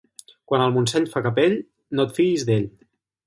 Quan 0.51 0.63
el 0.67 0.71
Montseny 0.77 1.05
fa 1.11 1.21
capell, 1.27 1.53
no 1.99 2.07
et 2.09 2.17
fiïs 2.21 2.47
d'ell. 2.51 2.67